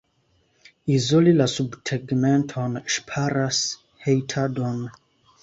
Izoli 0.93 1.33
la 1.41 1.47
subtegmenton 1.55 2.81
ŝparas 2.95 3.61
hejtadon. 4.09 4.83